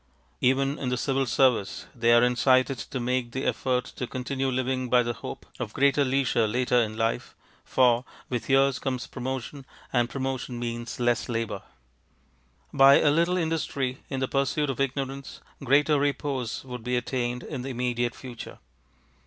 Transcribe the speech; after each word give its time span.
Even 0.39 0.79
in 0.79 0.89
the 0.89 0.97
Civil 0.97 1.27
Service 1.27 1.85
they 1.93 2.11
are 2.11 2.23
incited 2.23 2.79
to 2.79 2.99
make 2.99 3.33
the 3.33 3.45
effort 3.45 3.83
to 3.85 4.07
continue 4.07 4.49
living 4.49 4.89
by 4.89 5.03
the 5.03 5.13
hope 5.13 5.45
of 5.59 5.73
greater 5.73 6.03
leisure 6.03 6.47
later 6.47 6.81
in 6.81 6.97
life, 6.97 7.35
for 7.63 8.03
with 8.27 8.49
years 8.49 8.79
comes 8.79 9.05
promotion 9.05 9.63
and 9.93 10.09
promotion 10.09 10.57
means 10.57 10.99
less 10.99 11.29
labour. 11.29 11.61
By 12.73 12.95
a 12.99 13.11
little 13.11 13.37
industry 13.37 13.99
in 14.09 14.21
the 14.21 14.27
pursuit 14.27 14.71
of 14.71 14.79
ignorance 14.81 15.39
greater 15.63 15.99
repose 15.99 16.65
would 16.65 16.83
be 16.83 16.95
attained 16.97 17.43
in 17.43 17.61
the 17.61 17.69
immediate 17.69 18.15
future. 18.15 18.57